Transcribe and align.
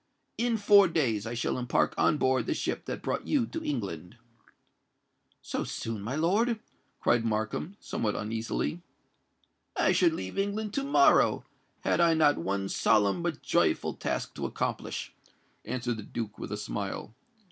In 0.39 0.57
four 0.57 0.87
days 0.87 1.27
I 1.27 1.35
shall 1.35 1.59
embark 1.59 1.93
on 1.95 2.17
board 2.17 2.47
the 2.47 2.55
ship 2.55 2.85
that 2.85 3.03
brought 3.03 3.27
you 3.27 3.45
to 3.45 3.63
England." 3.63 4.17
"So 5.43 5.63
soon, 5.63 6.01
my 6.01 6.15
lord?" 6.15 6.59
cried 6.99 7.23
Markham, 7.23 7.77
somewhat 7.79 8.15
uneasily. 8.15 8.81
"I 9.77 9.91
should 9.91 10.13
leave 10.13 10.39
England 10.39 10.73
to 10.73 10.83
morrow, 10.83 11.45
had 11.81 11.99
I 12.01 12.15
not 12.15 12.39
one 12.39 12.67
solemn 12.67 13.21
but 13.21 13.43
joyful 13.43 13.93
task 13.93 14.33
to 14.33 14.47
accomplish," 14.47 15.13
answered 15.65 15.97
the 15.97 16.01
Duke 16.01 16.39
with 16.39 16.51
a 16.51 16.57
smile. 16.57 17.13